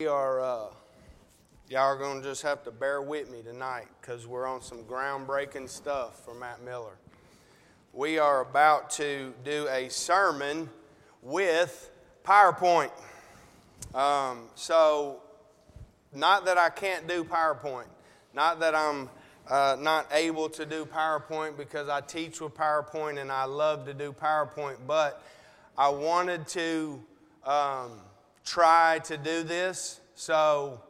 [0.00, 0.66] We are, uh,
[1.68, 4.82] y'all are going to just have to bear with me tonight because we're on some
[4.82, 6.96] groundbreaking stuff for Matt Miller.
[7.92, 10.68] We are about to do a sermon
[11.22, 11.92] with
[12.24, 12.90] PowerPoint.
[13.94, 15.22] Um, so,
[16.12, 17.86] not that I can't do PowerPoint,
[18.34, 19.08] not that I'm
[19.48, 23.94] uh, not able to do PowerPoint because I teach with PowerPoint and I love to
[23.94, 25.22] do PowerPoint, but
[25.78, 27.00] I wanted to.
[27.44, 28.00] Um,
[28.44, 30.80] try to do this, so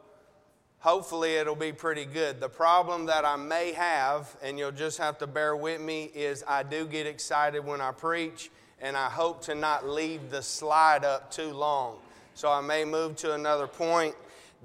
[0.79, 2.39] hopefully it'll be pretty good.
[2.39, 6.43] The problem that I may have, and you'll just have to bear with me, is
[6.47, 11.05] I do get excited when I preach, and I hope to not leave the slide
[11.05, 11.97] up too long.
[12.35, 14.13] So I may move to another point.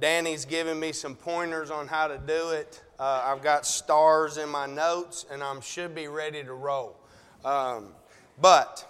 [0.00, 2.82] Danny's giving me some pointers on how to do it.
[2.98, 6.96] Uh, I've got stars in my notes, and I should be ready to roll.
[7.44, 7.94] Um,
[8.40, 8.86] but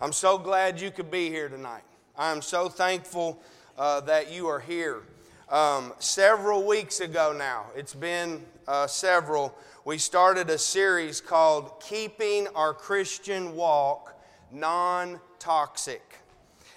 [0.00, 1.82] I'm so glad you could be here tonight.
[2.22, 3.42] I'm so thankful
[3.76, 5.02] uh, that you are here.
[5.48, 9.52] Um, several weeks ago now, it's been uh, several,
[9.84, 14.16] we started a series called Keeping Our Christian Walk
[14.52, 16.20] Non Toxic.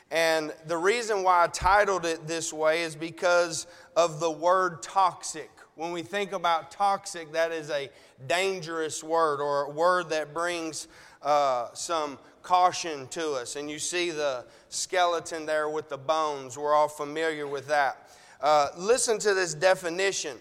[0.09, 5.52] And the reason why I titled it this way is because of the word toxic.
[5.75, 7.91] When we think about toxic, that is a
[8.25, 10.87] dangerous word or a word that brings
[11.21, 13.55] uh, some caution to us.
[13.55, 16.57] And you see the skeleton there with the bones.
[16.57, 18.09] We're all familiar with that.
[18.41, 20.37] Uh, listen to this definition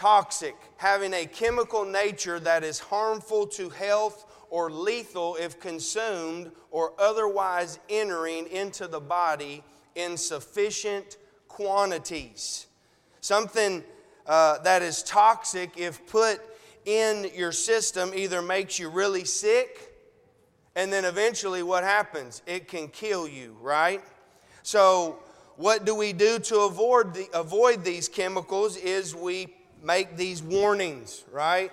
[0.00, 6.94] toxic, having a chemical nature that is harmful to health or lethal if consumed or
[6.98, 9.62] otherwise entering into the body
[9.94, 12.66] in sufficient quantities.
[13.20, 13.84] Something
[14.26, 16.40] uh, that is toxic, if put
[16.86, 19.89] in your system, either makes you really sick
[20.76, 22.42] and then eventually, what happens?
[22.46, 24.02] It can kill you, right?
[24.62, 25.18] So,
[25.56, 28.76] what do we do to avoid, the, avoid these chemicals?
[28.76, 29.48] Is we
[29.82, 31.72] make these warnings, right?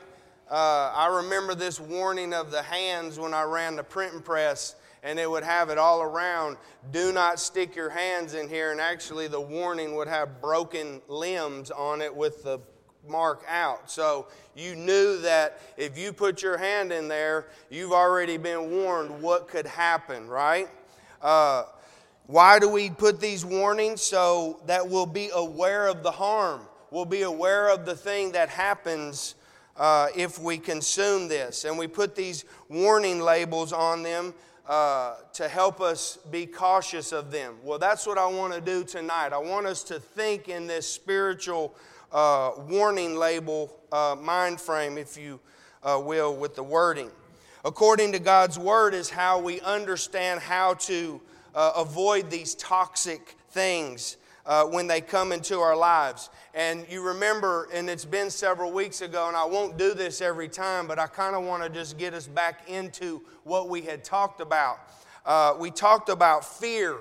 [0.49, 5.19] Uh, I remember this warning of the hands when I ran the printing press, and
[5.19, 6.57] it would have it all around
[6.91, 8.71] do not stick your hands in here.
[8.71, 12.59] And actually, the warning would have broken limbs on it with the
[13.09, 13.89] mark out.
[13.89, 19.21] So you knew that if you put your hand in there, you've already been warned
[19.21, 20.67] what could happen, right?
[21.21, 21.63] Uh,
[22.25, 24.01] why do we put these warnings?
[24.01, 26.61] So that we'll be aware of the harm.
[26.91, 29.35] We'll be aware of the thing that happens
[29.77, 31.63] uh, if we consume this.
[31.63, 34.33] And we put these warning labels on them
[34.67, 37.55] uh, to help us be cautious of them.
[37.63, 39.31] Well, that's what I want to do tonight.
[39.31, 41.73] I want us to think in this spiritual
[42.11, 45.39] uh, warning label uh, mind frame, if you
[45.83, 47.11] uh, will, with the wording.
[47.65, 51.21] According to God's word, is how we understand how to
[51.53, 56.29] uh, avoid these toxic things uh, when they come into our lives.
[56.53, 60.47] And you remember, and it's been several weeks ago, and I won't do this every
[60.47, 64.03] time, but I kind of want to just get us back into what we had
[64.03, 64.79] talked about.
[65.25, 66.97] Uh, we talked about fear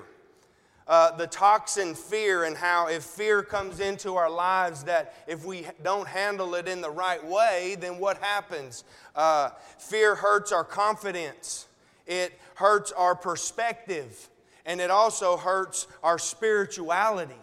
[0.87, 5.65] uh, the toxin fear and how if fear comes into our lives that if we
[5.83, 8.83] don't handle it in the right way then what happens?
[9.15, 11.67] Uh, fear hurts our confidence.
[12.05, 14.29] It hurts our perspective.
[14.65, 17.35] And it also hurts our spirituality.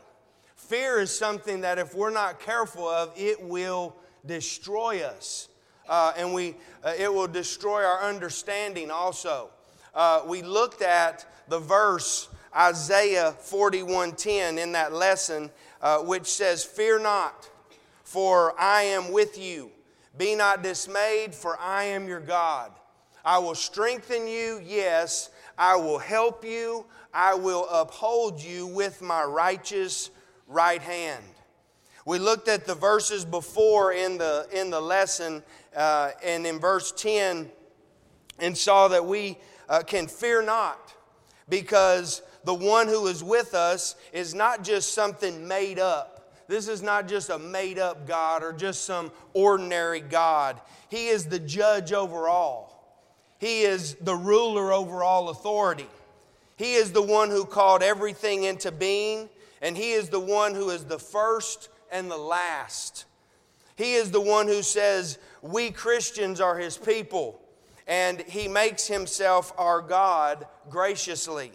[0.57, 3.95] Fear is something that if we're not careful of it will
[4.27, 5.49] destroy us.
[5.89, 9.51] Uh, and we, uh, it will destroy our understanding also.
[9.95, 15.51] Uh, we looked at the verse Isaiah 41:10 in that lesson,
[15.83, 17.49] uh, which says, "Fear not,
[18.05, 19.73] for I am with you.
[20.17, 22.73] Be not dismayed, for I am your God.
[23.25, 24.61] I will strengthen you.
[24.63, 26.87] Yes, I will help you.
[27.13, 30.11] I will uphold you with my righteous
[30.47, 31.25] right hand."
[32.07, 35.43] We looked at the verses before in the in the lesson,
[35.75, 37.51] uh, and in verse 10,
[38.39, 39.39] and saw that we
[39.69, 40.93] uh, can fear not
[41.49, 46.15] because the one who is with us is not just something made up.
[46.47, 50.61] This is not just a made up God or just some ordinary God.
[50.91, 53.01] He is the judge over all,
[53.39, 55.89] He is the ruler over all authority.
[56.57, 59.29] He is the one who called everything into being,
[59.61, 63.07] and He is the one who is the first and the last.
[63.77, 67.41] He is the one who says, We Christians are His people,
[67.89, 71.51] and He makes Himself our God graciously.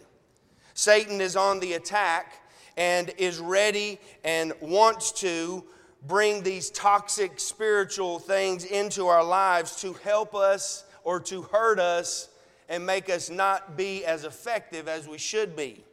[0.80, 2.40] Satan is on the attack
[2.74, 5.62] and is ready and wants to
[6.06, 12.30] bring these toxic spiritual things into our lives to help us or to hurt us
[12.70, 15.84] and make us not be as effective as we should be.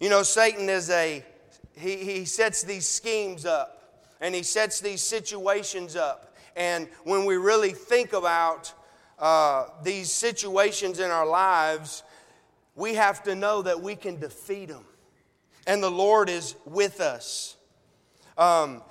[0.00, 1.22] You know, Satan is a
[1.74, 6.34] he, he sets these schemes up and he sets these situations up.
[6.56, 8.72] And when we really think about
[9.18, 12.02] uh, these situations in our lives,
[12.76, 14.84] we have to know that we can defeat them.
[15.66, 17.56] And the Lord is with us.
[18.38, 18.82] Um,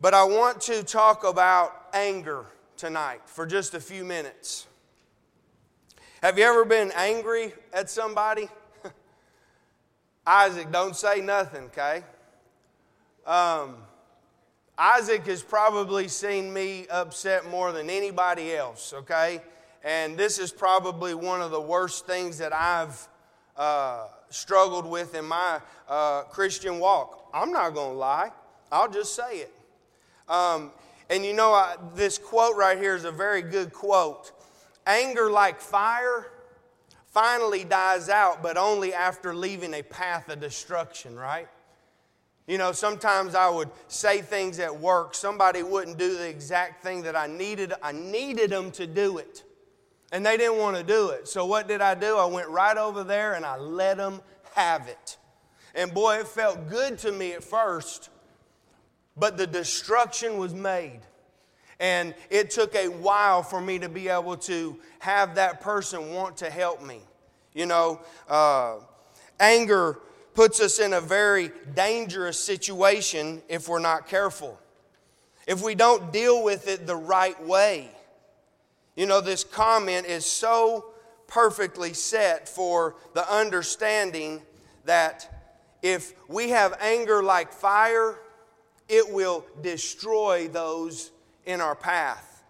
[0.00, 2.46] but I want to talk about anger
[2.76, 4.66] tonight for just a few minutes.
[6.22, 8.48] Have you ever been angry at somebody?
[10.26, 12.04] Isaac, don't say nothing, okay?
[13.26, 13.76] Um,
[14.78, 19.42] Isaac has probably seen me upset more than anybody else, okay?
[19.84, 23.08] And this is probably one of the worst things that I've
[23.56, 27.28] uh, struggled with in my uh, Christian walk.
[27.34, 28.30] I'm not going to lie,
[28.70, 29.54] I'll just say it.
[30.28, 30.70] Um,
[31.10, 34.32] and you know, I, this quote right here is a very good quote.
[34.86, 36.32] Anger like fire
[37.06, 41.48] finally dies out, but only after leaving a path of destruction, right?
[42.46, 47.02] You know, sometimes I would say things at work, somebody wouldn't do the exact thing
[47.02, 47.72] that I needed.
[47.82, 49.44] I needed them to do it.
[50.12, 51.26] And they didn't want to do it.
[51.26, 52.18] So what did I do?
[52.18, 54.20] I went right over there and I let them
[54.54, 55.16] have it.
[55.74, 58.10] And boy, it felt good to me at first,
[59.16, 61.00] but the destruction was made.
[61.80, 66.36] And it took a while for me to be able to have that person want
[66.36, 67.00] to help me.
[67.54, 68.76] You know, uh,
[69.40, 69.98] anger
[70.34, 74.58] puts us in a very dangerous situation if we're not careful.
[75.46, 77.90] If we don't deal with it the right way.
[78.96, 80.86] You know, this comment is so
[81.26, 84.42] perfectly set for the understanding
[84.84, 85.28] that
[85.82, 88.18] if we have anger like fire,
[88.88, 91.10] it will destroy those
[91.46, 92.44] in our path.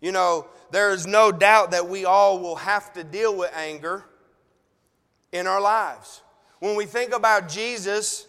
[0.00, 4.04] You know, there is no doubt that we all will have to deal with anger
[5.32, 6.22] in our lives.
[6.58, 8.26] When we think about Jesus,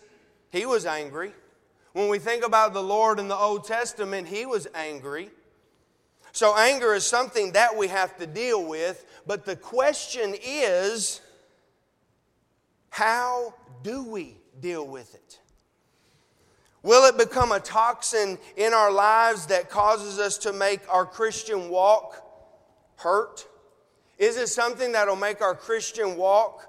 [0.52, 1.34] he was angry.
[1.94, 5.30] When we think about the Lord in the Old Testament, he was angry.
[6.32, 11.22] So, anger is something that we have to deal with, but the question is
[12.90, 15.40] how do we deal with it?
[16.84, 21.70] Will it become a toxin in our lives that causes us to make our Christian
[21.70, 22.22] walk
[22.98, 23.48] hurt?
[24.18, 26.68] Is it something that'll make our Christian walk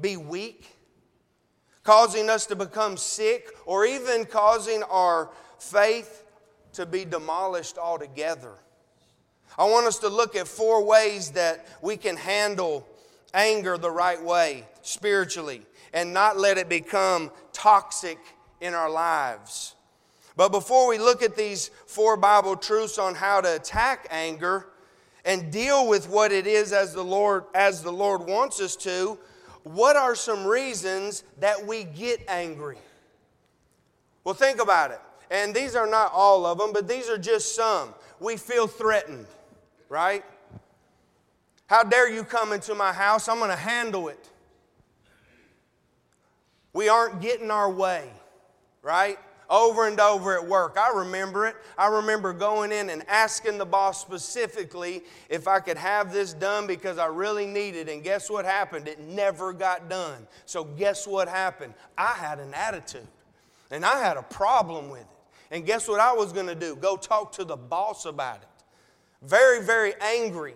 [0.00, 0.68] be weak,
[1.82, 6.24] causing us to become sick, or even causing our faith
[6.74, 8.54] to be demolished altogether?
[9.58, 12.86] I want us to look at four ways that we can handle
[13.32, 15.62] anger the right way spiritually
[15.92, 18.18] and not let it become toxic
[18.60, 19.74] in our lives.
[20.36, 24.66] But before we look at these four Bible truths on how to attack anger
[25.24, 29.18] and deal with what it is as the Lord as the Lord wants us to,
[29.62, 32.78] what are some reasons that we get angry?
[34.22, 35.00] Well, think about it.
[35.30, 37.94] And these are not all of them, but these are just some.
[38.20, 39.26] We feel threatened,
[39.88, 40.24] right?
[41.66, 43.28] How dare you come into my house?
[43.28, 44.30] I'm going to handle it.
[46.72, 48.10] We aren't getting our way
[48.86, 49.18] right?
[49.50, 50.76] Over and over at work.
[50.78, 51.56] I remember it.
[51.76, 56.68] I remember going in and asking the boss specifically if I could have this done
[56.68, 57.92] because I really needed it.
[57.92, 58.86] And guess what happened?
[58.86, 60.26] It never got done.
[60.46, 61.74] So, guess what happened?
[61.98, 63.08] I had an attitude
[63.72, 65.06] and I had a problem with it.
[65.50, 66.76] And guess what I was going to do?
[66.76, 68.48] Go talk to the boss about it.
[69.22, 70.54] Very, very angry.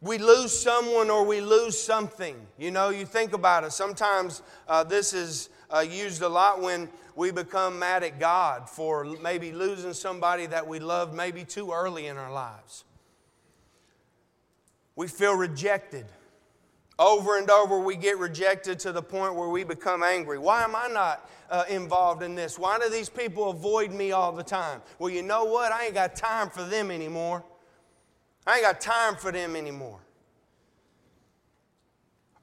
[0.00, 2.36] We lose someone or we lose something.
[2.58, 3.72] You know, you think about it.
[3.72, 9.04] Sometimes uh, this is uh, used a lot when we become mad at God for
[9.04, 12.84] maybe losing somebody that we loved maybe too early in our lives.
[14.96, 16.06] We feel rejected.
[16.98, 20.38] Over and over, we get rejected to the point where we become angry.
[20.38, 22.58] Why am I not uh, involved in this?
[22.58, 24.82] Why do these people avoid me all the time?
[24.98, 25.72] Well, you know what?
[25.72, 27.44] I ain't got time for them anymore.
[28.46, 30.00] I ain't got time for them anymore.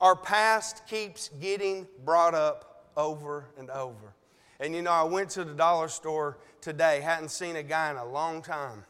[0.01, 4.13] Our past keeps getting brought up over and over.
[4.59, 7.97] And you know, I went to the dollar store today, hadn't seen a guy in
[7.97, 8.85] a long time.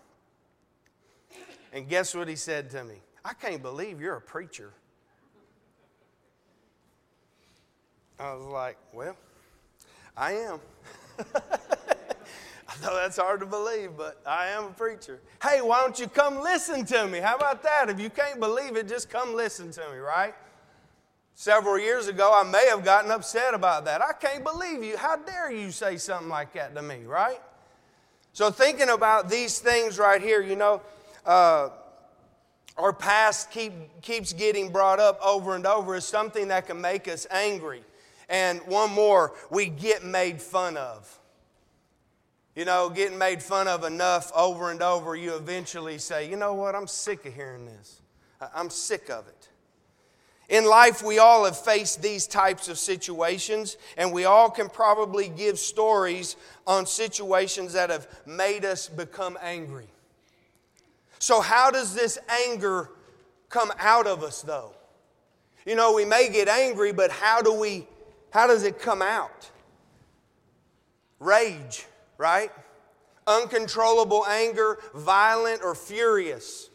[1.74, 2.96] And guess what he said to me?
[3.24, 4.74] I can't believe you're a preacher.
[8.20, 9.16] I was like, well,
[10.18, 10.60] I am.
[11.20, 15.22] I know that's hard to believe, but I am a preacher.
[15.42, 17.20] Hey, why don't you come listen to me?
[17.20, 17.90] How about that?
[17.90, 20.36] If you can't believe it, just come listen to me, right?
[21.34, 24.02] Several years ago, I may have gotten upset about that.
[24.02, 24.98] I can't believe you.
[24.98, 27.40] How dare you say something like that to me, right?
[28.34, 30.82] So, thinking about these things right here, you know,
[31.26, 31.70] uh,
[32.78, 37.08] our past keep, keeps getting brought up over and over is something that can make
[37.08, 37.84] us angry.
[38.30, 41.20] And one more, we get made fun of.
[42.56, 46.54] You know, getting made fun of enough over and over, you eventually say, you know
[46.54, 48.02] what, I'm sick of hearing this.
[48.54, 49.50] I'm sick of it.
[50.50, 55.30] In life, we all have faced these types of situations, and we all can probably
[55.30, 59.88] give stories on situations that have made us become angry.
[61.20, 62.18] So, how does this
[62.48, 62.90] anger
[63.50, 64.74] come out of us, though?
[65.68, 67.88] You know, we may get angry, but how do we,
[68.32, 69.50] how does it come out?
[71.20, 71.86] Rage,
[72.18, 72.52] right?
[73.28, 76.70] Uncontrollable anger, violent or furious.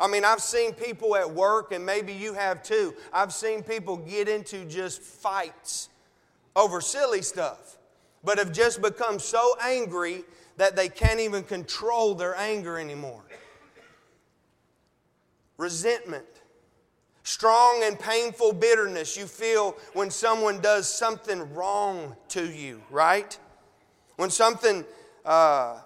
[0.00, 2.94] I mean, I've seen people at work, and maybe you have too.
[3.12, 5.88] I've seen people get into just fights
[6.54, 7.78] over silly stuff,
[8.22, 10.24] but have just become so angry
[10.56, 13.22] that they can't even control their anger anymore.
[15.56, 16.26] Resentment,
[17.28, 23.38] strong and painful bitterness you feel when someone does something wrong to you, right?
[24.16, 24.82] When something
[25.26, 25.78] uh,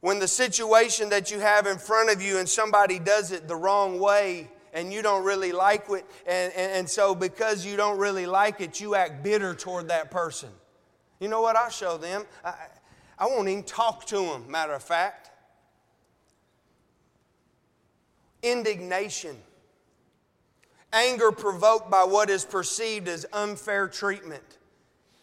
[0.00, 3.56] when the situation that you have in front of you and somebody does it the
[3.56, 7.98] wrong way and you don't really like it, and, and, and so because you don't
[7.98, 10.50] really like it, you act bitter toward that person.
[11.20, 11.56] You know what?
[11.56, 12.24] I'll show them.
[12.44, 12.52] I,
[13.18, 15.27] I won't even talk to them, matter of fact.
[18.42, 19.36] Indignation.
[20.92, 24.42] Anger provoked by what is perceived as unfair treatment.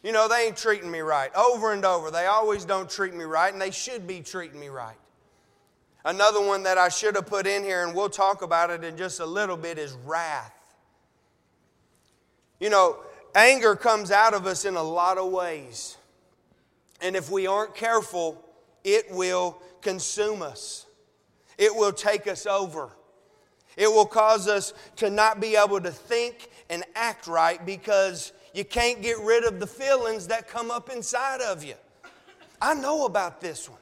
[0.03, 1.33] You know, they ain't treating me right.
[1.35, 2.11] Over and over.
[2.11, 4.97] They always don't treat me right, and they should be treating me right.
[6.03, 8.95] Another one that I should have put in here, and we'll talk about it in
[8.95, 10.53] just a little bit, is wrath.
[12.59, 12.97] You know,
[13.33, 15.97] anger comes out of us in a lot of ways.
[17.01, 18.43] And if we aren't careful,
[18.83, 20.85] it will consume us,
[21.57, 22.91] it will take us over.
[23.77, 28.63] It will cause us to not be able to think and act right because you
[28.63, 31.75] can't get rid of the feelings that come up inside of you.
[32.61, 33.79] I know about this one.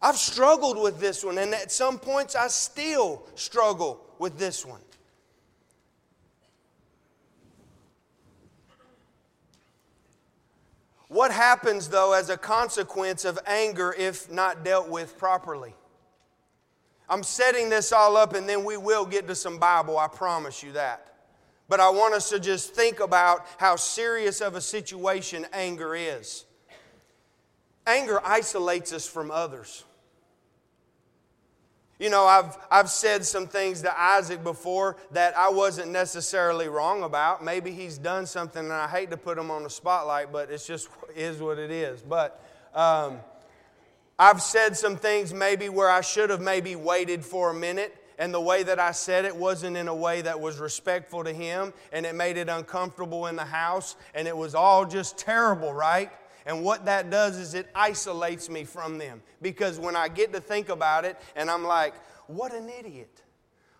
[0.00, 4.80] I've struggled with this one, and at some points I still struggle with this one.
[11.08, 15.74] What happens, though, as a consequence of anger if not dealt with properly?
[17.10, 20.62] I'm setting this all up, and then we will get to some Bible, I promise
[20.62, 21.14] you that.
[21.68, 26.44] But I want us to just think about how serious of a situation anger is.
[27.86, 29.84] Anger isolates us from others.
[31.98, 37.02] You know, I've, I've said some things to Isaac before that I wasn't necessarily wrong
[37.02, 37.44] about.
[37.44, 40.66] Maybe he's done something, and I hate to put him on the spotlight, but it's
[40.66, 42.00] just is what it is.
[42.02, 42.40] But
[42.72, 43.18] um,
[44.18, 48.34] I've said some things maybe where I should have maybe waited for a minute and
[48.34, 51.72] the way that I said it wasn't in a way that was respectful to him,
[51.92, 56.10] and it made it uncomfortable in the house, and it was all just terrible, right?
[56.44, 59.22] And what that does is it isolates me from them.
[59.40, 61.94] Because when I get to think about it, and I'm like,
[62.26, 63.22] what an idiot.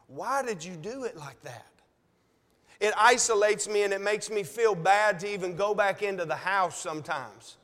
[0.07, 1.66] Why did you do it like that?
[2.80, 6.37] It isolates me and it makes me feel bad to even go back into the
[6.37, 7.57] house sometimes.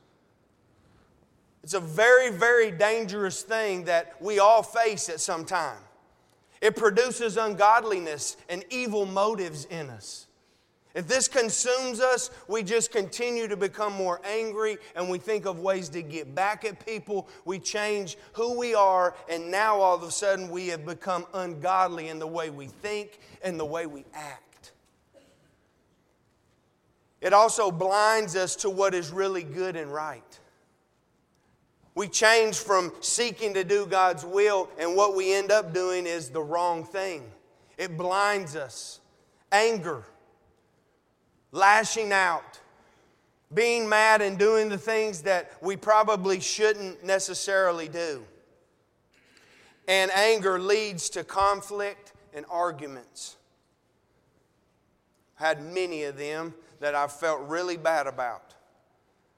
[1.65, 5.79] It's a very, very dangerous thing that we all face at some time.
[6.61, 10.27] It produces ungodliness and evil motives in us.
[10.93, 15.59] If this consumes us, we just continue to become more angry and we think of
[15.59, 17.27] ways to get back at people.
[17.45, 22.09] We change who we are, and now all of a sudden we have become ungodly
[22.09, 24.73] in the way we think and the way we act.
[27.21, 30.39] It also blinds us to what is really good and right.
[31.95, 36.29] We change from seeking to do God's will, and what we end up doing is
[36.29, 37.23] the wrong thing.
[37.77, 38.99] It blinds us.
[39.51, 40.03] Anger,
[41.53, 42.59] lashing out,
[43.53, 48.25] being mad and doing the things that we probably shouldn't necessarily do.
[49.87, 53.37] And anger leads to conflict and arguments.
[55.39, 58.55] I had many of them that I felt really bad about.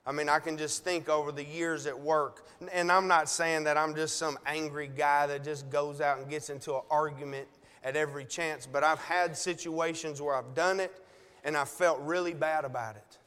[0.08, 2.48] I mean, I can just think over the years at work.
[2.72, 6.30] And I'm not saying that I'm just some angry guy that just goes out and
[6.30, 7.50] gets into an argument
[7.84, 11.04] at every chance, but I've had situations where I've done it
[11.44, 13.18] and I felt really bad about it.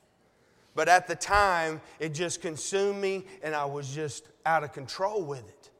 [0.74, 5.22] But at the time, it just consumed me and I was just out of control
[5.22, 5.70] with it.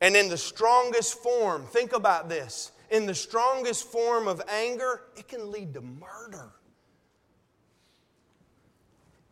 [0.00, 5.28] And in the strongest form, think about this in the strongest form of anger, it
[5.28, 6.52] can lead to murder.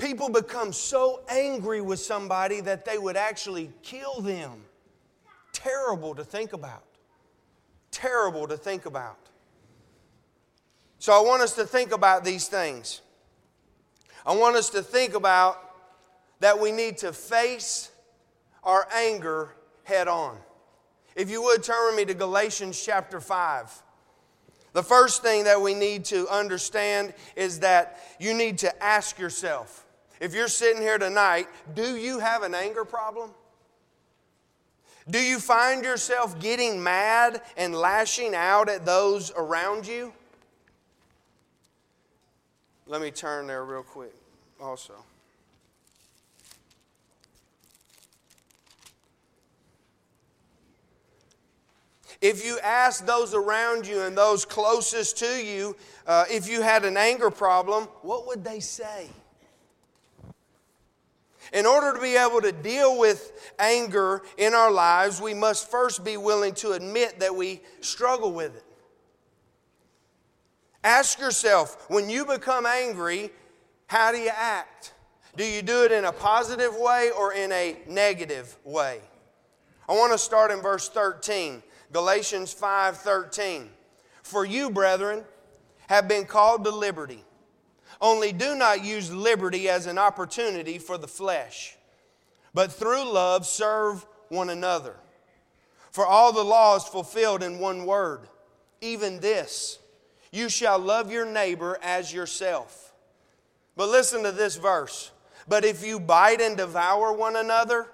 [0.02, 4.64] People become so angry with somebody that they would actually kill them.
[5.52, 6.82] Terrible to think about.
[7.92, 9.16] Terrible to think about.
[10.98, 13.00] So I want us to think about these things.
[14.26, 15.72] I want us to think about
[16.40, 17.92] that we need to face
[18.64, 19.54] our anger
[19.84, 20.36] head on.
[21.14, 23.82] If you would turn with me to Galatians chapter 5.
[24.72, 29.86] The first thing that we need to understand is that you need to ask yourself
[30.22, 33.32] if you're sitting here tonight, do you have an anger problem?
[35.10, 40.12] Do you find yourself getting mad and lashing out at those around you?
[42.86, 44.14] Let me turn there real quick
[44.60, 44.94] also.
[52.20, 55.74] If you ask those around you and those closest to you
[56.06, 59.08] uh, if you had an anger problem, what would they say?
[61.52, 66.02] In order to be able to deal with anger in our lives, we must first
[66.02, 68.64] be willing to admit that we struggle with it.
[70.82, 73.30] Ask yourself when you become angry,
[73.86, 74.94] how do you act?
[75.36, 79.00] Do you do it in a positive way or in a negative way?
[79.88, 83.68] I want to start in verse 13, Galatians 5:13.
[84.22, 85.24] For you, brethren,
[85.88, 87.24] have been called to liberty.
[88.02, 91.76] Only do not use liberty as an opportunity for the flesh,
[92.52, 94.96] but through love serve one another.
[95.92, 98.28] For all the law is fulfilled in one word,
[98.80, 99.78] even this
[100.32, 102.92] you shall love your neighbor as yourself.
[103.76, 105.12] But listen to this verse.
[105.46, 107.86] But if you bite and devour one another,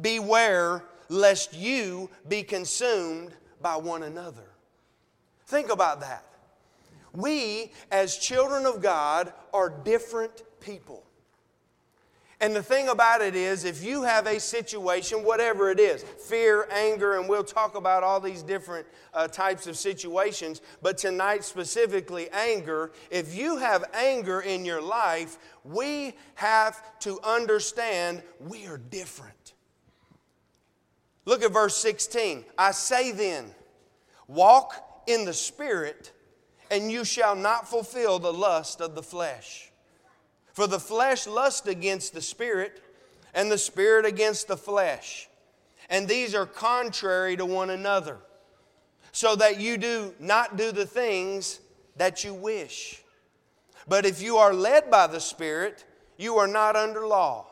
[0.00, 4.48] beware lest you be consumed by one another.
[5.46, 6.24] Think about that.
[7.18, 11.02] We, as children of God, are different people.
[12.40, 16.68] And the thing about it is, if you have a situation, whatever it is fear,
[16.70, 22.30] anger, and we'll talk about all these different uh, types of situations, but tonight specifically,
[22.30, 22.92] anger.
[23.10, 29.54] If you have anger in your life, we have to understand we are different.
[31.24, 32.44] Look at verse 16.
[32.56, 33.52] I say then,
[34.28, 36.12] walk in the Spirit
[36.70, 39.70] and you shall not fulfill the lust of the flesh.
[40.52, 42.82] For the flesh lusts against the spirit,
[43.34, 45.28] and the spirit against the flesh.
[45.88, 48.18] And these are contrary to one another,
[49.12, 51.60] so that you do not do the things
[51.96, 53.02] that you wish.
[53.86, 55.84] But if you are led by the Spirit,
[56.16, 57.46] you are not under law.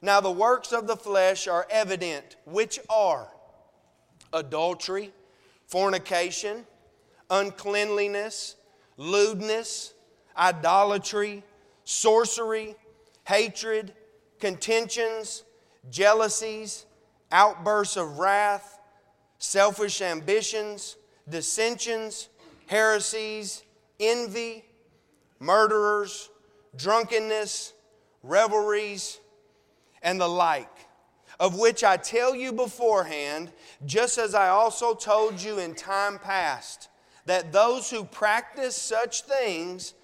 [0.00, 3.28] Now the works of the flesh are evident, which are
[4.32, 5.12] adultery,
[5.66, 6.66] fornication,
[7.32, 8.56] uncleanliness,
[8.98, 9.94] lewdness,
[10.36, 11.42] idolatry,
[11.82, 12.76] sorcery,
[13.24, 13.94] hatred,
[14.38, 15.42] contentions,
[15.90, 16.84] jealousies,
[17.32, 18.78] outbursts of wrath,
[19.38, 20.96] selfish ambitions,
[21.28, 22.28] dissensions,
[22.66, 23.62] heresies,
[23.98, 24.64] envy,
[25.40, 26.28] murderers,
[26.76, 27.72] drunkenness,
[28.22, 29.18] revelries,
[30.02, 30.68] and the like,
[31.40, 33.52] of which I tell you beforehand,
[33.86, 36.88] just as I also told you in time past
[37.26, 39.94] that those who practice such things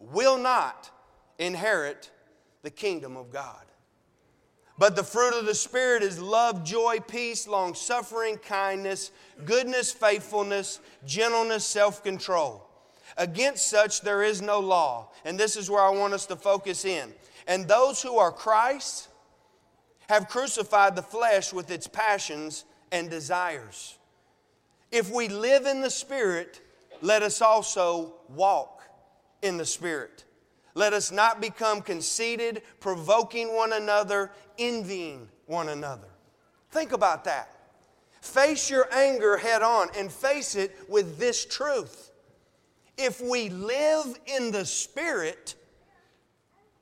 [0.00, 0.90] will not
[1.38, 2.10] inherit
[2.62, 3.64] the kingdom of God.
[4.76, 9.12] But the fruit of the Spirit is love, joy, peace, long suffering, kindness,
[9.44, 12.68] goodness, faithfulness, gentleness, self control.
[13.16, 15.10] Against such there is no law.
[15.24, 17.12] And this is where I want us to focus in.
[17.46, 19.08] And those who are Christ
[20.08, 23.96] have crucified the flesh with its passions and desires.
[24.90, 26.60] If we live in the Spirit,
[27.02, 28.82] let us also walk
[29.42, 30.24] in the Spirit.
[30.74, 36.08] Let us not become conceited, provoking one another, envying one another.
[36.70, 37.50] Think about that.
[38.20, 42.10] Face your anger head on and face it with this truth.
[42.96, 45.54] If we live in the Spirit,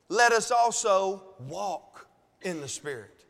[0.09, 2.07] let us also walk
[2.43, 3.25] in the Spirit.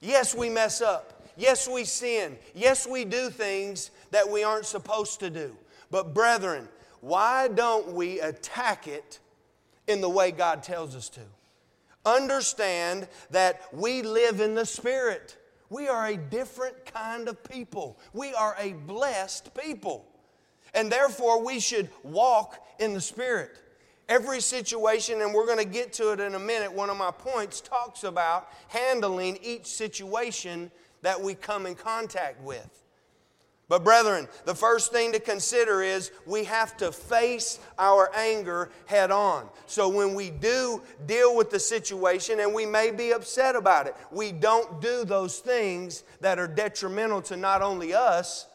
[0.00, 1.28] Yes, we mess up.
[1.36, 2.36] Yes, we sin.
[2.54, 5.56] Yes, we do things that we aren't supposed to do.
[5.90, 6.68] But, brethren,
[7.00, 9.18] why don't we attack it
[9.88, 11.20] in the way God tells us to?
[12.06, 15.36] Understand that we live in the Spirit.
[15.68, 17.98] We are a different kind of people.
[18.12, 20.06] We are a blessed people.
[20.74, 23.58] And therefore, we should walk in the Spirit.
[24.08, 27.10] Every situation, and we're going to get to it in a minute, one of my
[27.10, 30.70] points talks about handling each situation
[31.02, 32.81] that we come in contact with.
[33.68, 39.10] But, brethren, the first thing to consider is we have to face our anger head
[39.10, 39.48] on.
[39.66, 43.96] So, when we do deal with the situation and we may be upset about it,
[44.10, 48.46] we don't do those things that are detrimental to not only us,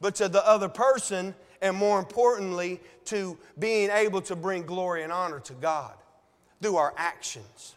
[0.00, 5.12] but to the other person and more importantly, to being able to bring glory and
[5.12, 5.94] honor to God
[6.60, 7.74] through our actions.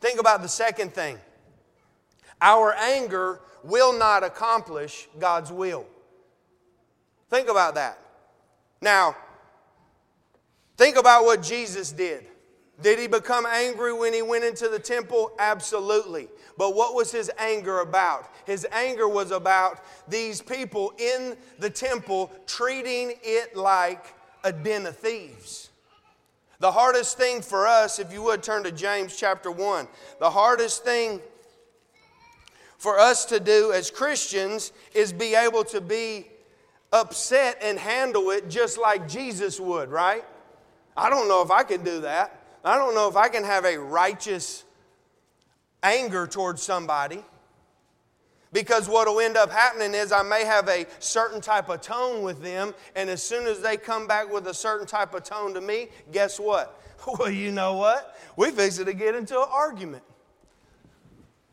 [0.00, 1.18] Think about the second thing
[2.42, 5.86] our anger will not accomplish God's will.
[7.30, 7.98] Think about that.
[8.82, 9.16] Now,
[10.76, 12.26] think about what Jesus did.
[12.82, 15.32] Did he become angry when he went into the temple?
[15.38, 16.28] Absolutely.
[16.58, 18.28] But what was his anger about?
[18.44, 24.96] His anger was about these people in the temple treating it like a den of
[24.96, 25.70] thieves.
[26.58, 29.86] The hardest thing for us, if you would turn to James chapter 1,
[30.18, 31.20] the hardest thing
[32.82, 36.26] for us to do as Christians is be able to be
[36.92, 40.24] upset and handle it just like Jesus would, right?
[40.96, 42.40] I don't know if I can do that.
[42.64, 44.64] I don't know if I can have a righteous
[45.80, 47.22] anger towards somebody.
[48.52, 52.24] Because what will end up happening is I may have a certain type of tone
[52.24, 55.54] with them, and as soon as they come back with a certain type of tone
[55.54, 56.80] to me, guess what?
[57.18, 58.16] Well, you know what?
[58.36, 60.04] We fixing to get into an argument.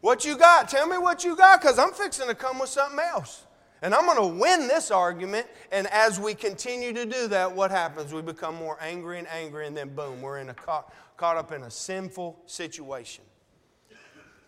[0.01, 0.69] What you got?
[0.69, 3.45] Tell me what you got, because I'm fixing to come with something else.
[3.81, 5.47] And I'm going to win this argument.
[5.71, 8.13] And as we continue to do that, what happens?
[8.13, 11.51] We become more angry and angry, and then boom, we're in a caught, caught up
[11.51, 13.23] in a sinful situation.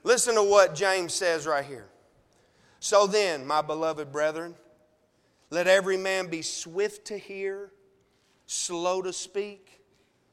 [0.03, 1.87] Listen to what James says right here.
[2.79, 4.55] So then, my beloved brethren,
[5.49, 7.71] let every man be swift to hear,
[8.47, 9.81] slow to speak,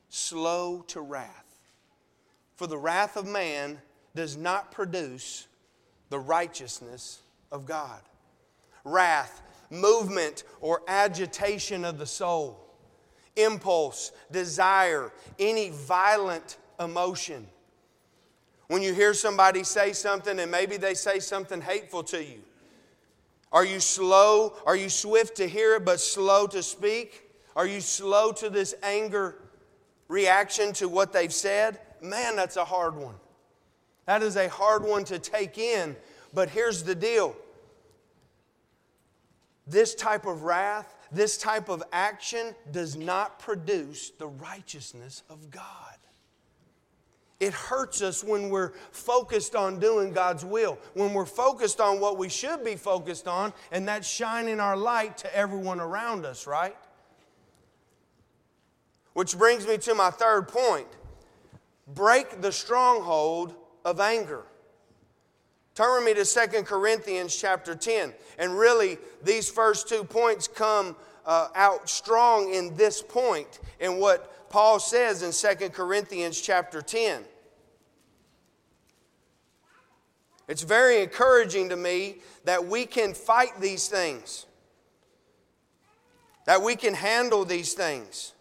[0.08, 1.60] slow to wrath.
[2.56, 3.80] For the wrath of man
[4.14, 5.46] does not produce
[6.10, 7.20] the righteousness
[7.52, 8.00] of God
[8.84, 12.58] wrath, movement or agitation of the soul,
[13.36, 17.46] impulse, desire, any violent emotion.
[18.68, 22.40] When you hear somebody say something and maybe they say something hateful to you,
[23.50, 24.54] are you slow?
[24.66, 27.30] Are you swift to hear it but slow to speak?
[27.56, 29.36] Are you slow to this anger
[30.06, 31.80] reaction to what they've said?
[32.02, 33.14] Man, that's a hard one.
[34.08, 35.94] That is a hard one to take in.
[36.32, 37.36] But here's the deal
[39.66, 45.64] this type of wrath, this type of action does not produce the righteousness of God.
[47.38, 52.16] It hurts us when we're focused on doing God's will, when we're focused on what
[52.16, 56.76] we should be focused on, and that's shining our light to everyone around us, right?
[59.12, 60.88] Which brings me to my third point
[61.86, 63.54] break the stronghold
[63.88, 64.44] of anger.
[65.74, 68.12] Turn with me to Second Corinthians chapter 10.
[68.38, 74.50] And really, these first two points come uh, out strong in this point in what
[74.50, 77.22] Paul says in Second Corinthians chapter 10.
[80.48, 84.46] It's very encouraging to me that we can fight these things,
[86.46, 88.32] that we can handle these things.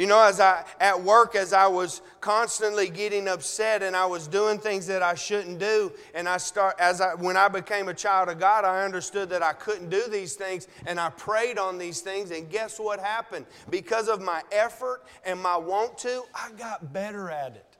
[0.00, 4.28] You know, as I at work, as I was constantly getting upset and I was
[4.28, 7.92] doing things that I shouldn't do, and I start as I when I became a
[7.92, 11.76] child of God, I understood that I couldn't do these things, and I prayed on
[11.76, 13.44] these things, and guess what happened?
[13.68, 17.76] Because of my effort and my want to, I got better at it.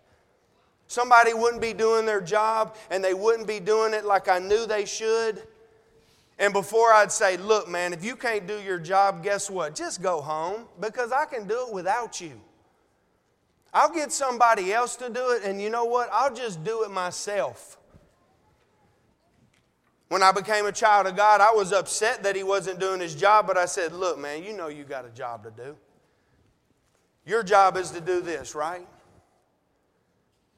[0.89, 4.67] Somebody wouldn't be doing their job and they wouldn't be doing it like I knew
[4.67, 5.47] they should.
[6.41, 9.75] And before I'd say, look, man, if you can't do your job, guess what?
[9.75, 12.41] Just go home because I can do it without you.
[13.75, 16.09] I'll get somebody else to do it, and you know what?
[16.11, 17.77] I'll just do it myself.
[20.09, 23.15] When I became a child of God, I was upset that he wasn't doing his
[23.15, 25.77] job, but I said, Look, man, you know you got a job to do.
[27.27, 28.89] Your job is to do this, right?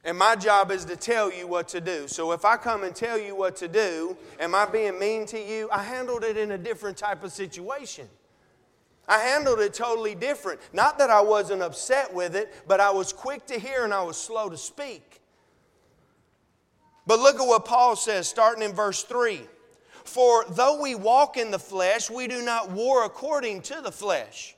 [0.04, 2.08] And my job is to tell you what to do.
[2.08, 5.38] So if I come and tell you what to do, am I being mean to
[5.38, 5.68] you?
[5.70, 8.08] I handled it in a different type of situation.
[9.06, 10.60] I handled it totally different.
[10.72, 14.02] Not that I wasn't upset with it, but I was quick to hear and I
[14.02, 15.20] was slow to speak.
[17.06, 19.40] But look at what Paul says, starting in verse 3.
[20.04, 24.56] For though we walk in the flesh, we do not war according to the flesh.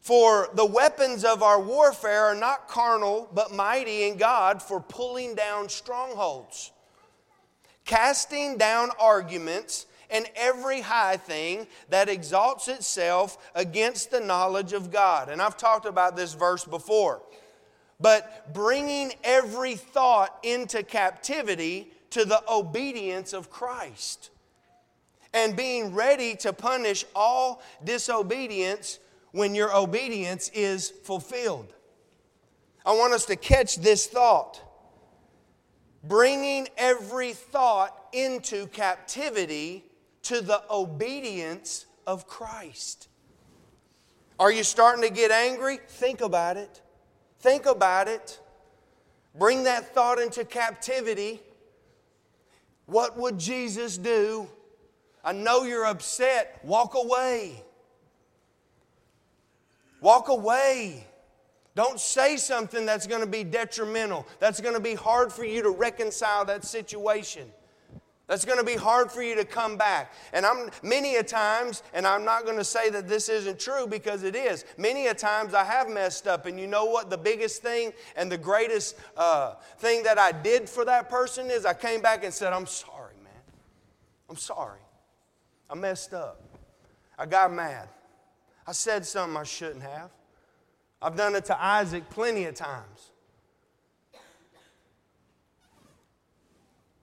[0.00, 5.34] For the weapons of our warfare are not carnal, but mighty in God for pulling
[5.34, 6.72] down strongholds,
[7.84, 15.28] casting down arguments and every high thing that exalts itself against the knowledge of God.
[15.28, 17.22] And I've talked about this verse before.
[18.00, 24.30] But bringing every thought into captivity to the obedience of Christ
[25.34, 28.98] and being ready to punish all disobedience
[29.32, 31.72] when your obedience is fulfilled.
[32.84, 34.60] I want us to catch this thought.
[36.02, 39.84] Bringing every thought into captivity
[40.22, 43.08] to the obedience of Christ.
[44.38, 45.78] Are you starting to get angry?
[45.86, 46.80] Think about it.
[47.40, 48.40] Think about it.
[49.34, 51.40] Bring that thought into captivity.
[52.86, 54.48] What would Jesus do?
[55.22, 56.60] I know you're upset.
[56.64, 57.62] Walk away.
[60.00, 61.06] Walk away.
[61.74, 65.62] Don't say something that's going to be detrimental, that's going to be hard for you
[65.62, 67.50] to reconcile that situation.
[68.30, 70.12] That's going to be hard for you to come back.
[70.32, 73.88] And I'm many a times, and I'm not going to say that this isn't true
[73.88, 74.64] because it is.
[74.76, 77.10] Many a times I have messed up, and you know what?
[77.10, 81.66] The biggest thing and the greatest uh, thing that I did for that person is
[81.66, 83.32] I came back and said, "I'm sorry, man.
[84.28, 84.78] I'm sorry.
[85.68, 86.40] I messed up.
[87.18, 87.88] I got mad.
[88.70, 90.10] I said something I shouldn't have.
[91.02, 93.10] I've done it to Isaac plenty of times.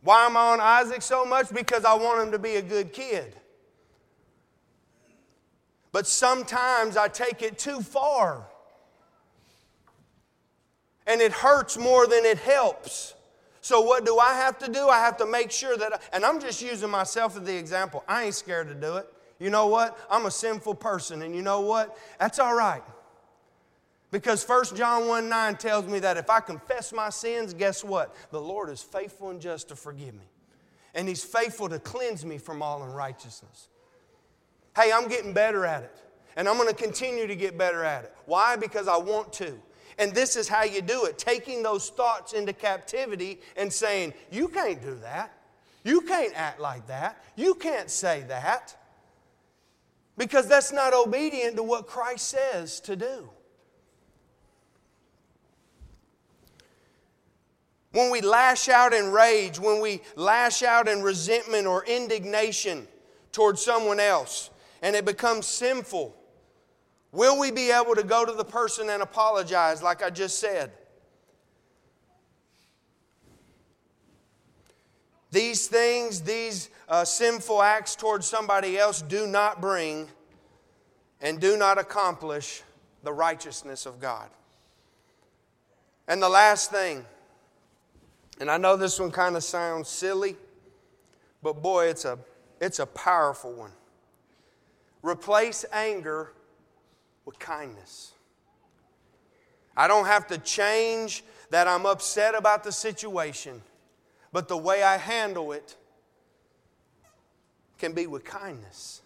[0.01, 1.49] Why am I on Isaac so much?
[1.53, 3.35] Because I want him to be a good kid.
[5.91, 8.47] But sometimes I take it too far.
[11.05, 13.13] And it hurts more than it helps.
[13.59, 14.87] So, what do I have to do?
[14.87, 18.05] I have to make sure that, I, and I'm just using myself as the example.
[18.07, 19.13] I ain't scared to do it.
[19.39, 19.97] You know what?
[20.09, 21.97] I'm a sinful person, and you know what?
[22.19, 22.83] That's all right.
[24.09, 28.15] Because 1 John 1 9 tells me that if I confess my sins, guess what?
[28.31, 30.25] The Lord is faithful and just to forgive me.
[30.95, 33.67] And He's faithful to cleanse me from all unrighteousness.
[34.75, 35.95] Hey, I'm getting better at it.
[36.35, 38.13] And I'm going to continue to get better at it.
[38.25, 38.55] Why?
[38.55, 39.59] Because I want to.
[39.97, 44.47] And this is how you do it taking those thoughts into captivity and saying, You
[44.47, 45.33] can't do that.
[45.83, 47.23] You can't act like that.
[47.35, 48.75] You can't say that.
[50.17, 53.29] Because that's not obedient to what Christ says to do.
[57.91, 62.87] When we lash out in rage, when we lash out in resentment or indignation
[63.31, 64.49] towards someone else,
[64.81, 66.15] and it becomes sinful,
[67.11, 70.71] will we be able to go to the person and apologize, like I just said?
[75.31, 80.07] These things, these uh, sinful acts towards somebody else, do not bring
[81.21, 82.63] and do not accomplish
[83.03, 84.29] the righteousness of God.
[86.07, 87.05] And the last thing,
[88.39, 90.37] and I know this one kind of sounds silly,
[91.43, 92.17] but boy, it's a,
[92.61, 93.71] it's a powerful one.
[95.01, 96.31] Replace anger
[97.25, 98.13] with kindness.
[99.75, 103.61] I don't have to change that I'm upset about the situation,
[104.37, 105.75] but the way I handle it
[107.79, 109.01] can be with kindness.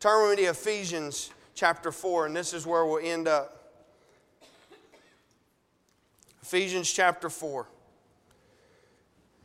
[0.00, 3.84] Turn with me to Ephesians chapter 4, and this is where we'll end up.
[6.42, 7.68] Ephesians chapter 4.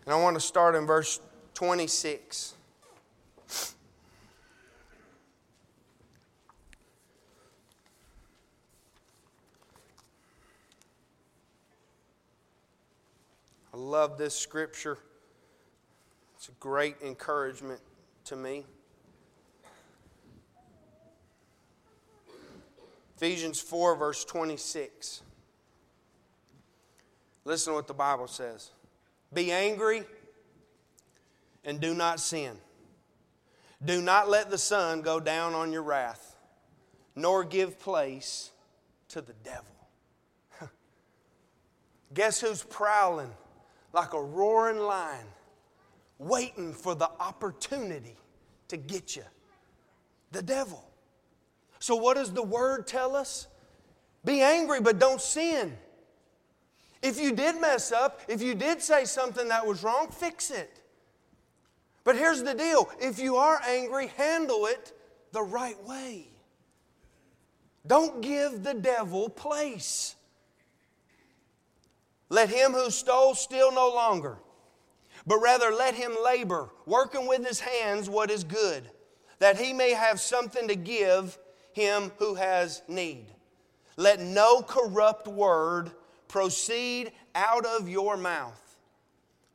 [0.08, 1.20] And I want to start in verse
[1.54, 2.56] 26.
[13.72, 14.98] I love this scripture.
[16.60, 17.80] Great encouragement
[18.26, 18.66] to me.
[23.16, 25.22] Ephesians 4, verse 26.
[27.46, 28.72] Listen to what the Bible says.
[29.34, 30.04] Be angry
[31.64, 32.58] and do not sin.
[33.84, 36.36] Do not let the sun go down on your wrath,
[37.16, 38.52] nor give place
[39.10, 39.76] to the devil.
[42.14, 43.32] Guess who's prowling
[43.94, 45.26] like a roaring lion,
[46.22, 48.16] waiting for the opportunity
[48.68, 49.24] to get you?
[50.32, 50.84] The devil.
[51.80, 53.48] So, what does the word tell us?
[54.24, 55.76] Be angry, but don't sin.
[57.02, 60.82] If you did mess up, if you did say something that was wrong, fix it.
[62.04, 64.94] But here's the deal if you are angry, handle it
[65.32, 66.28] the right way.
[67.86, 70.16] Don't give the devil place.
[72.30, 74.38] Let him who stole steal no longer,
[75.26, 78.90] but rather let him labor, working with his hands what is good,
[79.40, 81.38] that he may have something to give
[81.74, 83.26] him who has need.
[83.98, 85.92] Let no corrupt word
[86.28, 88.78] proceed out of your mouth,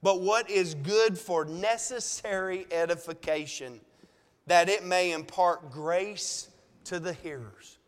[0.02, 3.80] but what is good for necessary edification,
[4.46, 6.48] that it may impart grace
[6.84, 7.78] to the hearers.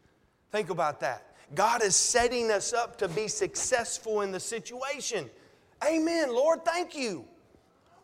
[0.51, 1.37] Think about that.
[1.55, 5.31] God is setting us up to be successful in the situation.
[5.87, 7.25] Amen, Lord, thank you.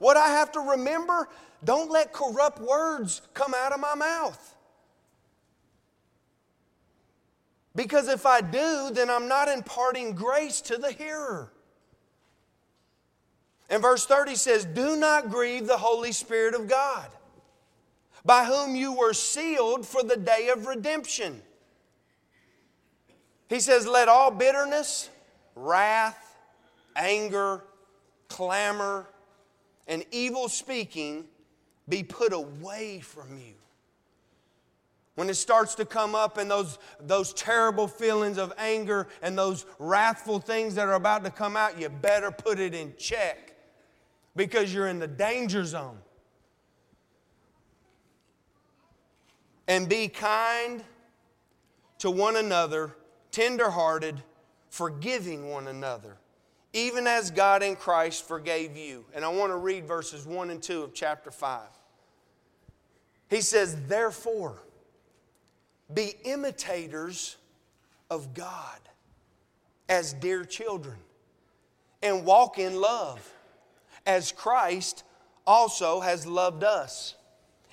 [0.05, 1.31] What I have to remember,
[1.65, 4.55] don't let corrupt words come out of my mouth.
[7.75, 11.51] Because if I do, then I'm not imparting grace to the hearer.
[13.71, 17.09] And verse 30 says, Do not grieve the Holy Spirit of God,
[18.27, 21.41] by whom you were sealed for the day of redemption.
[23.49, 25.09] He says, Let all bitterness,
[25.55, 26.37] wrath,
[26.95, 27.65] anger,
[28.29, 29.07] clamor,
[29.87, 31.25] and evil speaking
[31.89, 33.55] be put away from you.
[35.15, 39.65] When it starts to come up and those, those terrible feelings of anger and those
[39.79, 43.55] wrathful things that are about to come out, you better put it in check
[44.35, 45.99] because you're in the danger zone.
[49.69, 50.83] And be kind
[51.99, 52.97] to one another,
[53.31, 54.23] tenderhearted,
[54.69, 56.19] forgiving one another,
[56.75, 59.05] even as God in Christ forgave you.
[59.15, 61.61] And I want to read verses 1 and 2 of chapter 5.
[63.31, 64.61] He says, Therefore,
[65.93, 67.37] be imitators
[68.11, 68.81] of God
[69.89, 70.97] as dear children
[72.03, 73.33] and walk in love
[74.05, 75.05] as Christ
[75.47, 77.15] also has loved us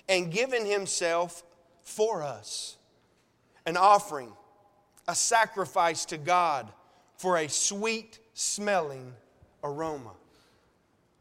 [0.07, 1.43] and given himself
[1.81, 2.77] for us
[3.65, 4.31] an offering,
[5.07, 6.71] a sacrifice to God
[7.17, 9.13] for a sweet smelling
[9.63, 10.13] aroma.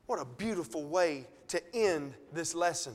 [0.06, 2.94] What a beautiful way to end this lesson.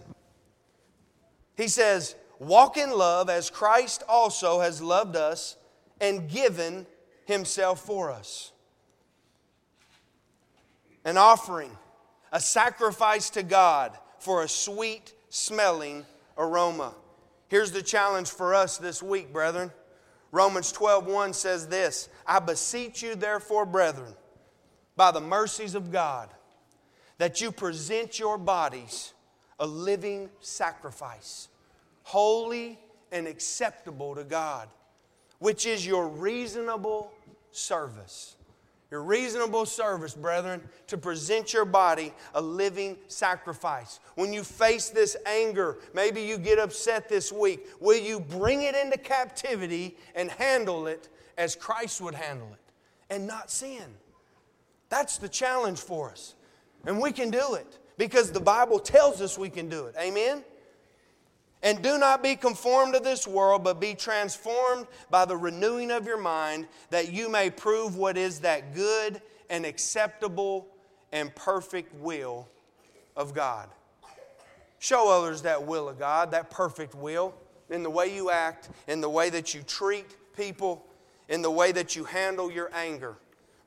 [1.55, 5.55] He says, Walk in love as Christ also has loved us
[6.01, 6.85] and given
[7.25, 8.51] himself for us.
[11.05, 11.71] An offering,
[12.33, 16.05] a sacrifice to God for a sweet smelling
[16.37, 16.93] aroma.
[17.47, 19.71] Here's the challenge for us this week, brethren.
[20.35, 24.13] Romans 12:1 says this, I beseech you therefore, brethren,
[24.97, 26.29] by the mercies of God,
[27.19, 29.13] that you present your bodies
[29.59, 31.47] a living sacrifice
[32.03, 32.77] holy
[33.13, 34.67] and acceptable to God,
[35.39, 37.13] which is your reasonable
[37.51, 38.35] service.
[38.91, 43.99] Your reasonable service, brethren, to present your body a living sacrifice.
[44.13, 48.75] When you face this anger, maybe you get upset this week, will you bring it
[48.75, 53.95] into captivity and handle it as Christ would handle it and not sin?
[54.89, 56.35] That's the challenge for us.
[56.85, 59.95] And we can do it because the Bible tells us we can do it.
[59.99, 60.43] Amen?
[61.65, 66.05] And do not be conformed to this world, but be transformed by the renewing of
[66.05, 70.67] your mind, that you may prove what is that good and acceptable
[71.11, 72.47] and perfect will
[73.17, 73.67] of God.
[74.77, 77.33] Show others that will of God, that perfect will,
[77.71, 80.85] in the way you act, in the way that you treat people,
[81.29, 83.15] in the way that you handle your anger.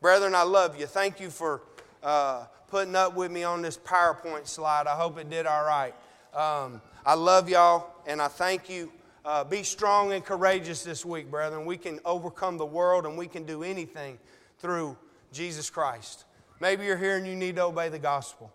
[0.01, 0.87] Brethren, I love you.
[0.87, 1.63] Thank you for
[2.05, 4.87] uh, putting up with me on this PowerPoint slide.
[4.87, 5.95] I hope it did all right.
[6.35, 8.93] Um, I love y'all and I thank you.
[9.25, 11.67] Uh, be strong and courageous this week, brethren.
[11.67, 14.19] We can overcome the world and we can do anything
[14.59, 14.97] through
[15.33, 16.25] Jesus Christ.
[16.61, 18.53] Maybe you're here and you need to obey the gospel.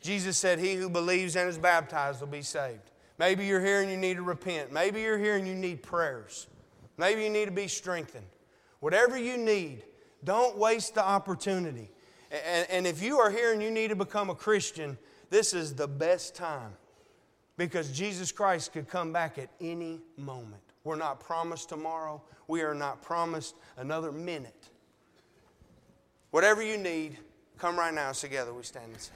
[0.00, 2.90] Jesus said, He who believes and is baptized will be saved.
[3.18, 4.72] Maybe you're here and you need to repent.
[4.72, 6.46] Maybe you're here and you need prayers.
[6.98, 8.26] Maybe you need to be strengthened.
[8.80, 9.82] Whatever you need,
[10.22, 11.90] don't waste the opportunity.
[12.30, 14.98] And, and if you are here and you need to become a Christian,
[15.30, 16.72] this is the best time
[17.56, 20.62] because Jesus Christ could come back at any moment.
[20.84, 24.70] We're not promised tomorrow, we are not promised another minute.
[26.30, 27.18] Whatever you need,
[27.58, 28.12] come right now.
[28.12, 29.14] Together we stand and sing.